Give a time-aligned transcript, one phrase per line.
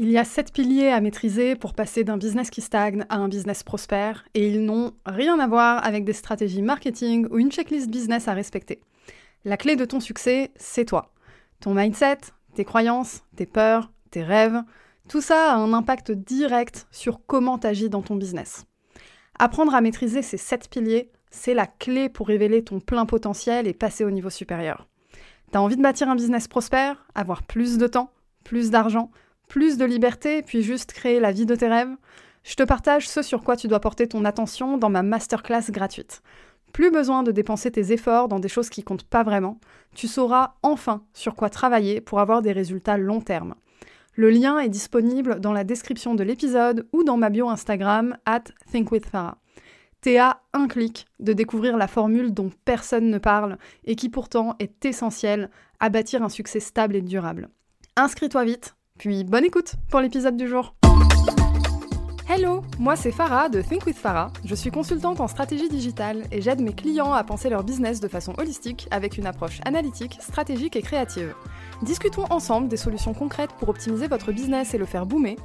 [0.00, 3.26] Il y a sept piliers à maîtriser pour passer d'un business qui stagne à un
[3.26, 7.90] business prospère, et ils n'ont rien à voir avec des stratégies marketing ou une checklist
[7.90, 8.80] business à respecter.
[9.44, 11.12] La clé de ton succès, c'est toi.
[11.58, 12.18] Ton mindset,
[12.54, 14.62] tes croyances, tes peurs, tes rêves,
[15.08, 18.66] tout ça a un impact direct sur comment tu agis dans ton business.
[19.36, 23.74] Apprendre à maîtriser ces sept piliers, c'est la clé pour révéler ton plein potentiel et
[23.74, 24.86] passer au niveau supérieur.
[25.50, 28.12] T'as envie de bâtir un business prospère, avoir plus de temps,
[28.44, 29.10] plus d'argent,
[29.48, 31.96] plus de liberté, puis juste créer la vie de tes rêves,
[32.44, 36.22] je te partage ce sur quoi tu dois porter ton attention dans ma masterclass gratuite.
[36.72, 39.58] Plus besoin de dépenser tes efforts dans des choses qui comptent pas vraiment,
[39.94, 43.54] tu sauras enfin sur quoi travailler pour avoir des résultats long terme.
[44.14, 48.44] Le lien est disponible dans la description de l'épisode ou dans ma bio Instagram at
[48.70, 49.38] thinkwithfarah.
[50.00, 54.54] T'es à un clic de découvrir la formule dont personne ne parle et qui pourtant
[54.58, 57.48] est essentielle à bâtir un succès stable et durable.
[57.96, 60.74] Inscris-toi vite puis bonne écoute pour l'épisode du jour.
[62.28, 64.32] Hello, moi c'est Farah de Think with Farah.
[64.44, 68.08] Je suis consultante en stratégie digitale et j'aide mes clients à penser leur business de
[68.08, 71.32] façon holistique avec une approche analytique, stratégique et créative.
[71.82, 75.36] Discutons ensemble des solutions concrètes pour optimiser votre business et le faire boomer.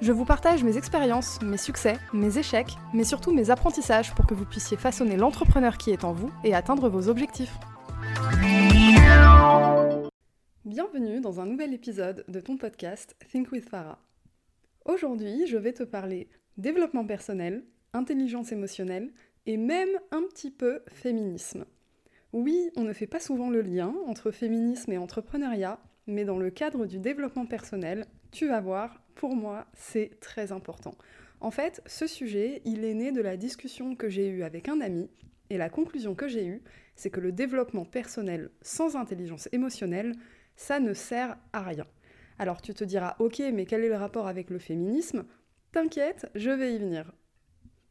[0.00, 4.34] Je vous partage mes expériences, mes succès, mes échecs, mais surtout mes apprentissages pour que
[4.34, 7.52] vous puissiez façonner l'entrepreneur qui est en vous et atteindre vos objectifs.
[10.72, 13.98] Bienvenue dans un nouvel épisode de ton podcast Think with Farah.
[14.86, 19.12] Aujourd'hui, je vais te parler développement personnel, intelligence émotionnelle
[19.44, 21.66] et même un petit peu féminisme.
[22.32, 26.48] Oui, on ne fait pas souvent le lien entre féminisme et entrepreneuriat, mais dans le
[26.48, 30.94] cadre du développement personnel, tu vas voir, pour moi, c'est très important.
[31.40, 34.80] En fait, ce sujet, il est né de la discussion que j'ai eue avec un
[34.80, 35.10] ami,
[35.50, 36.62] et la conclusion que j'ai eue,
[36.96, 40.14] c'est que le développement personnel sans intelligence émotionnelle,
[40.56, 41.86] ça ne sert à rien.
[42.38, 45.24] Alors tu te diras, ok, mais quel est le rapport avec le féminisme?
[45.72, 47.12] T'inquiète, je vais y venir.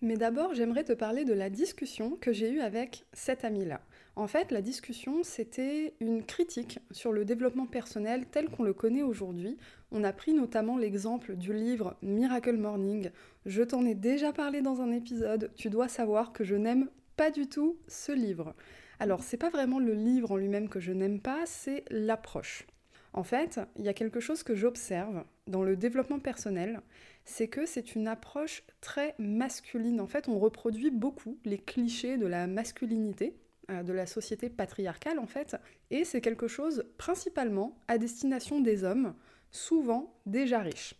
[0.03, 3.81] Mais d'abord, j'aimerais te parler de la discussion que j'ai eue avec cet ami-là.
[4.15, 9.03] En fait, la discussion, c'était une critique sur le développement personnel tel qu'on le connaît
[9.03, 9.57] aujourd'hui.
[9.91, 13.11] On a pris notamment l'exemple du livre Miracle Morning.
[13.45, 15.51] Je t'en ai déjà parlé dans un épisode.
[15.55, 18.55] Tu dois savoir que je n'aime pas du tout ce livre.
[19.01, 22.67] Alors, c'est pas vraiment le livre en lui-même que je n'aime pas, c'est l'approche.
[23.13, 26.81] En fait, il y a quelque chose que j'observe dans le développement personnel,
[27.25, 30.01] c'est que c'est une approche très masculine.
[30.01, 33.35] En fait, on reproduit beaucoup les clichés de la masculinité,
[33.71, 35.57] euh, de la société patriarcale en fait,
[35.89, 39.15] et c'est quelque chose principalement à destination des hommes,
[39.49, 40.93] souvent déjà riches.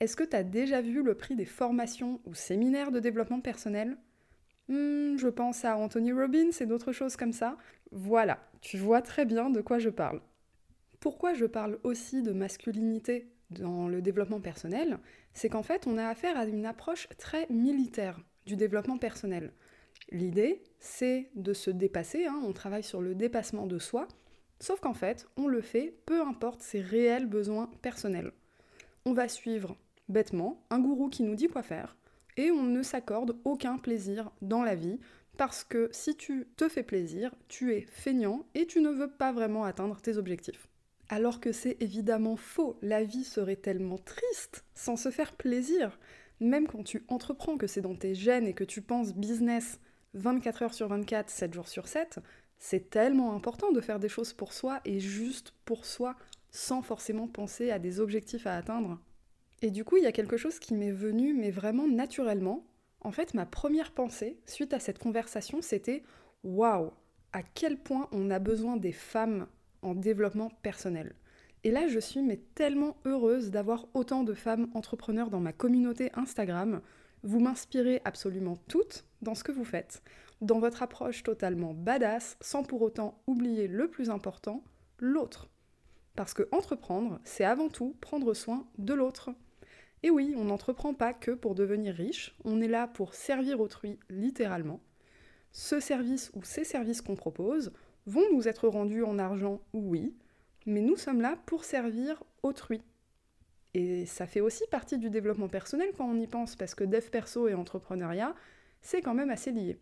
[0.00, 3.96] Est-ce que tu as déjà vu le prix des formations ou séminaires de développement personnel?
[4.70, 7.56] Hmm, je pense à Anthony Robbins et d'autres choses comme ça.
[7.90, 10.20] Voilà, tu vois très bien de quoi je parle.
[11.00, 15.00] Pourquoi je parle aussi de masculinité dans le développement personnel
[15.34, 19.52] C'est qu'en fait, on a affaire à une approche très militaire du développement personnel.
[20.12, 24.06] L'idée, c'est de se dépasser, hein, on travaille sur le dépassement de soi,
[24.60, 28.30] sauf qu'en fait, on le fait peu importe ses réels besoins personnels.
[29.04, 29.76] On va suivre
[30.08, 31.96] bêtement un gourou qui nous dit quoi faire,
[32.40, 34.98] et on ne s'accorde aucun plaisir dans la vie
[35.36, 39.30] parce que si tu te fais plaisir, tu es feignant et tu ne veux pas
[39.30, 40.66] vraiment atteindre tes objectifs.
[41.10, 45.98] Alors que c'est évidemment faux, la vie serait tellement triste sans se faire plaisir.
[46.40, 49.80] Même quand tu entreprends, que c'est dans tes gènes et que tu penses business
[50.14, 52.20] 24 heures sur 24, 7 jours sur 7,
[52.58, 56.16] c'est tellement important de faire des choses pour soi et juste pour soi,
[56.50, 58.98] sans forcément penser à des objectifs à atteindre
[59.62, 62.64] et du coup, il y a quelque chose qui m'est venu, mais vraiment naturellement.
[63.02, 66.02] En fait, ma première pensée, suite à cette conversation, c'était
[66.44, 66.92] waouh,
[67.32, 69.46] à quel point on a besoin des femmes
[69.82, 71.14] en développement personnel?
[71.62, 76.10] Et là, je suis mais tellement heureuse d'avoir autant de femmes entrepreneurs dans ma communauté
[76.14, 76.80] Instagram.
[77.22, 80.02] Vous m'inspirez absolument toutes dans ce que vous faites,
[80.40, 84.64] dans votre approche totalement badass, sans pour autant oublier le plus important,
[84.98, 85.50] l'autre.
[86.16, 89.30] Parce que entreprendre, c'est avant tout prendre soin de l'autre.
[90.02, 93.98] Et oui, on n'entreprend pas que pour devenir riche, on est là pour servir autrui
[94.08, 94.80] littéralement.
[95.52, 97.72] Ce service ou ces services qu'on propose
[98.06, 100.14] vont nous être rendus en argent, oui,
[100.66, 102.82] mais nous sommes là pour servir autrui.
[103.74, 107.08] Et ça fait aussi partie du développement personnel quand on y pense, parce que dev
[107.10, 108.34] perso et entrepreneuriat,
[108.80, 109.78] c'est quand même assez lié.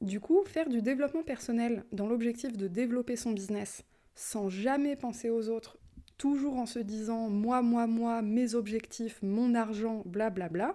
[0.00, 3.84] Du coup, faire du développement personnel dans l'objectif de développer son business
[4.14, 5.78] sans jamais penser aux autres
[6.20, 10.74] toujours en se disant moi, moi, moi, mes objectifs, mon argent, blablabla,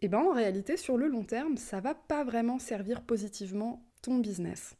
[0.00, 3.84] et eh ben en réalité, sur le long terme, ça va pas vraiment servir positivement
[4.00, 4.76] ton business.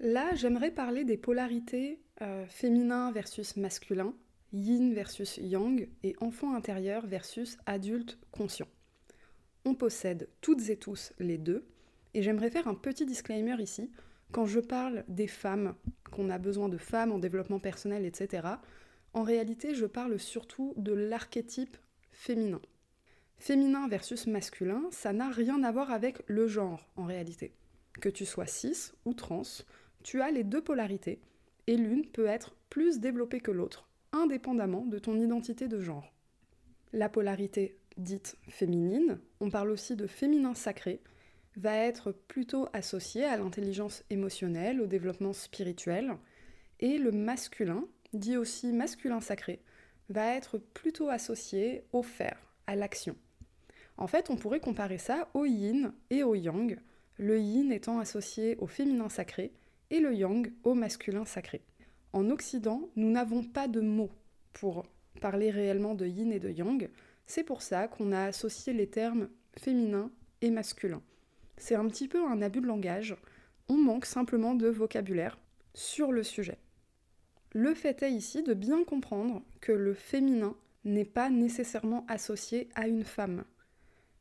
[0.00, 4.14] Là, j'aimerais parler des polarités euh, féminin versus masculin.
[4.54, 8.68] yin versus yang et enfant intérieur versus adulte conscient.
[9.66, 11.66] On possède toutes et tous les deux,
[12.14, 13.90] et j'aimerais faire un petit disclaimer ici.
[14.32, 15.74] Quand je parle des femmes,
[16.12, 18.46] qu'on a besoin de femmes en développement personnel, etc.,
[19.14, 21.76] en réalité, je parle surtout de l'archétype
[22.10, 22.60] féminin.
[23.38, 27.52] Féminin versus masculin, ça n'a rien à voir avec le genre en réalité.
[28.00, 29.42] Que tu sois cis ou trans,
[30.02, 31.20] tu as les deux polarités,
[31.66, 36.12] et l'une peut être plus développée que l'autre, indépendamment de ton identité de genre.
[36.92, 41.00] La polarité dite féminine, on parle aussi de féminin sacré,
[41.56, 46.16] va être plutôt associée à l'intelligence émotionnelle, au développement spirituel,
[46.80, 49.60] et le masculin, dit aussi masculin sacré,
[50.08, 53.16] va être plutôt associé au faire, à l'action.
[53.96, 56.78] En fait, on pourrait comparer ça au yin et au yang,
[57.18, 59.52] le yin étant associé au féminin sacré
[59.90, 61.62] et le yang au masculin sacré.
[62.12, 64.10] En Occident, nous n'avons pas de mots
[64.52, 64.84] pour
[65.20, 66.88] parler réellement de yin et de yang,
[67.26, 71.02] c'est pour ça qu'on a associé les termes féminin et masculin.
[71.56, 73.16] C'est un petit peu un abus de langage,
[73.68, 75.38] on manque simplement de vocabulaire
[75.72, 76.58] sur le sujet.
[77.56, 82.88] Le fait est ici de bien comprendre que le féminin n'est pas nécessairement associé à
[82.88, 83.44] une femme.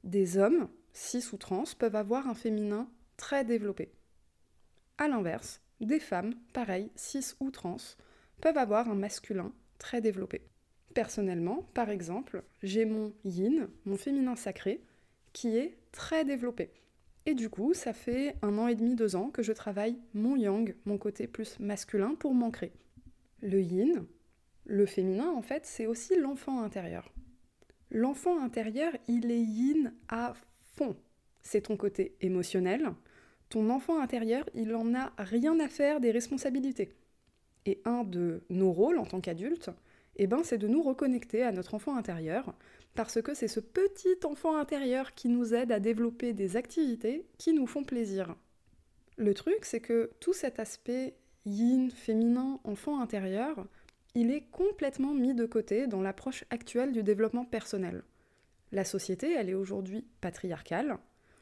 [0.04, 2.88] Des hommes, cis ou trans, peuvent avoir un féminin
[3.18, 3.92] très développé.
[5.00, 7.78] A l'inverse, des femmes, pareil, cis ou trans,
[8.40, 10.44] peuvent avoir un masculin très développé.
[10.94, 14.84] Personnellement, par exemple, j'ai mon yin, mon féminin sacré,
[15.34, 16.70] qui est très développé.
[17.26, 20.36] Et du coup, ça fait un an et demi, deux ans que je travaille mon
[20.36, 22.74] yang, mon côté plus masculin, pour m'ancrer.
[23.44, 24.06] Le yin,
[24.64, 27.14] le féminin, en fait, c'est aussi l'enfant intérieur.
[27.92, 30.96] L'enfant intérieur, il est yin à fond.
[31.42, 32.94] C'est ton côté émotionnel.
[33.50, 36.94] Ton enfant intérieur, il en a rien à faire des responsabilités.
[37.66, 39.72] Et un de nos rôles en tant qu'adulte,
[40.16, 42.56] eh ben, c'est de nous reconnecter à notre enfant intérieur,
[42.96, 47.52] parce que c'est ce petit enfant intérieur qui nous aide à développer des activités qui
[47.52, 48.38] nous font plaisir.
[49.18, 53.66] Le truc, c'est que tout cet aspect yin, féminin, enfant intérieur,
[54.16, 58.04] il est complètement mis de côté dans l'approche actuelle du développement personnel.
[58.72, 60.98] La société, elle est aujourd'hui patriarcale,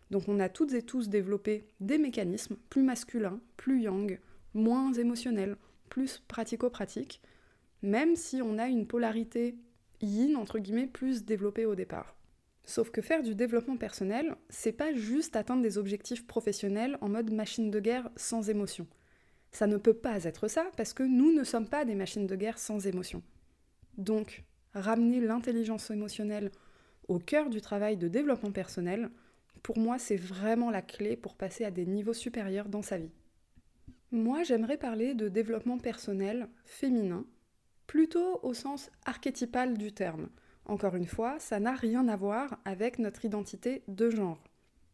[0.10, 4.20] donc on a toutes et tous développé des mécanismes plus masculins, plus yang,
[4.54, 5.56] moins émotionnels,
[5.90, 7.22] plus pratico-pratiques,
[7.82, 9.56] même si on a une polarité
[10.02, 12.16] yin, entre guillemets, plus développée au départ.
[12.66, 17.32] Sauf que faire du développement personnel, c'est pas juste atteindre des objectifs professionnels en mode
[17.32, 18.88] machine de guerre sans émotion.
[19.52, 22.36] Ça ne peut pas être ça parce que nous ne sommes pas des machines de
[22.36, 23.22] guerre sans émotion.
[23.98, 24.44] Donc,
[24.74, 26.52] ramener l'intelligence émotionnelle
[27.08, 29.10] au cœur du travail de développement personnel,
[29.64, 33.12] pour moi, c'est vraiment la clé pour passer à des niveaux supérieurs dans sa vie.
[34.12, 37.26] Moi, j'aimerais parler de développement personnel féminin,
[37.88, 40.30] plutôt au sens archétypal du terme.
[40.66, 44.42] Encore une fois, ça n'a rien à voir avec notre identité de genre.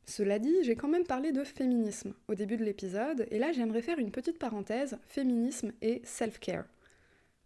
[0.09, 3.81] Cela dit, j'ai quand même parlé de féminisme au début de l'épisode, et là j'aimerais
[3.81, 6.65] faire une petite parenthèse, féminisme et self-care.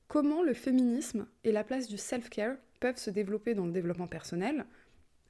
[0.08, 4.66] Comment le féminisme et la place du self-care peuvent se développer dans le développement personnel?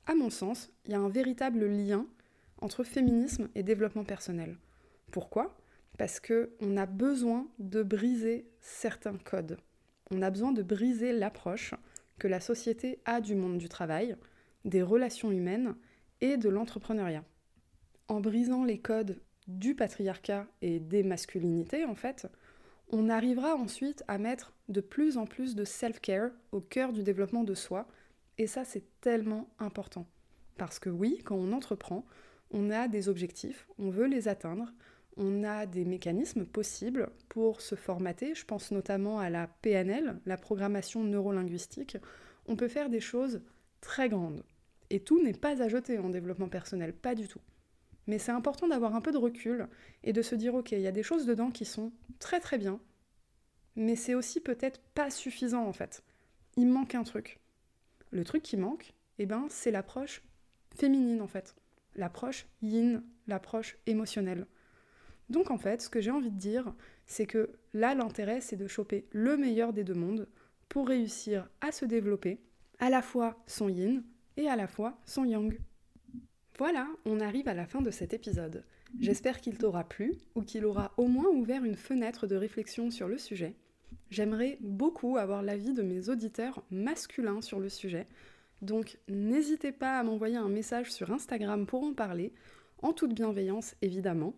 [0.07, 2.06] À mon sens, il y a un véritable lien
[2.60, 4.57] entre féminisme et développement personnel.
[5.12, 5.56] Pourquoi?
[5.98, 9.57] Parce qu'on a besoin de briser certains codes.
[10.10, 11.75] On a besoin de briser l'approche
[12.19, 14.18] que la société a du monde du travail,
[14.66, 15.76] des relations humaines
[16.21, 17.23] et de l'entrepreneuriat.
[18.07, 22.28] En brisant les codes du patriarcat et des masculinités, en fait,
[22.90, 27.44] on arrivera ensuite à mettre de plus en plus de self-care au cœur du développement
[27.44, 27.87] de soi,
[28.37, 30.07] et ça c'est tellement important.
[30.57, 32.06] Parce que oui, quand on entreprend,
[32.51, 34.71] on a des objectifs, on veut les atteindre,
[35.18, 40.37] on a des mécanismes possibles pour se formater, je pense notamment à la PNL, la
[40.37, 41.97] programmation neurolinguistique,
[42.47, 43.42] on peut faire des choses
[43.80, 44.44] très grandes.
[44.92, 47.40] Et tout n'est pas à jeter en développement personnel, pas du tout.
[48.07, 49.69] Mais c'est important d'avoir un peu de recul
[50.04, 52.57] et de se dire ok, il y a des choses dedans qui sont très très
[52.57, 52.78] bien,
[53.78, 56.04] mais c'est aussi peut-être pas suffisant en fait.
[56.57, 57.40] Il manque un truc.
[58.12, 60.24] Le truc qui manque, eh ben, c'est l'approche
[60.76, 61.56] féminine en fait.
[61.95, 64.45] L'approche yin, l'approche émotionnelle.
[65.30, 66.74] Donc en fait, ce que j'ai envie de dire,
[67.06, 70.28] c'est que là, l'intérêt, c'est de choper le meilleur des deux mondes
[70.68, 72.42] pour réussir à se développer,
[72.80, 74.04] à la fois son yin,
[74.48, 75.60] à la fois son yang.
[76.57, 78.64] Voilà, on arrive à la fin de cet épisode.
[79.00, 83.07] J'espère qu'il t'aura plu ou qu'il aura au moins ouvert une fenêtre de réflexion sur
[83.07, 83.56] le sujet.
[84.10, 88.06] J'aimerais beaucoup avoir l'avis de mes auditeurs masculins sur le sujet,
[88.62, 92.33] donc n'hésitez pas à m'envoyer un message sur Instagram pour en parler,
[92.81, 94.36] en toute bienveillance évidemment.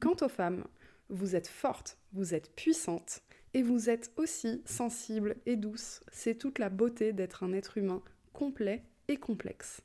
[0.00, 0.64] Quant aux femmes,
[1.08, 3.22] vous êtes fortes, vous êtes puissantes,
[3.54, 6.00] et vous êtes aussi sensible et douce.
[6.12, 8.02] C'est toute la beauté d'être un être humain
[8.34, 8.82] complet
[9.14, 9.80] complexe.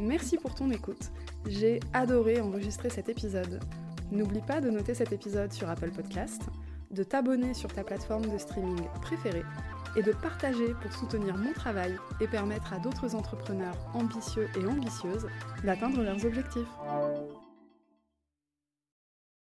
[0.00, 1.12] Merci pour ton écoute.
[1.46, 3.60] J'ai adoré enregistrer cet épisode.
[4.10, 6.42] N'oublie pas de noter cet épisode sur Apple Podcast,
[6.90, 9.44] de t'abonner sur ta plateforme de streaming préférée
[9.96, 15.28] et de partager pour soutenir mon travail et permettre à d'autres entrepreneurs ambitieux et ambitieuses
[15.64, 16.68] d'atteindre leurs objectifs.